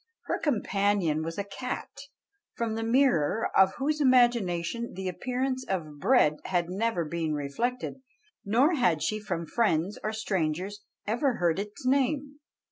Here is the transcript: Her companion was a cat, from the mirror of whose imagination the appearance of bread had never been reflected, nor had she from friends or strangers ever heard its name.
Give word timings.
Her 0.23 0.39
companion 0.39 1.21
was 1.21 1.37
a 1.37 1.43
cat, 1.43 1.91
from 2.55 2.73
the 2.73 2.81
mirror 2.81 3.51
of 3.55 3.75
whose 3.75 4.01
imagination 4.01 4.93
the 4.95 5.07
appearance 5.07 5.63
of 5.67 5.99
bread 5.99 6.37
had 6.45 6.71
never 6.71 7.05
been 7.05 7.35
reflected, 7.35 8.01
nor 8.43 8.73
had 8.73 9.03
she 9.03 9.19
from 9.19 9.45
friends 9.45 9.99
or 10.03 10.11
strangers 10.11 10.81
ever 11.05 11.35
heard 11.35 11.59
its 11.59 11.85
name. 11.85 12.39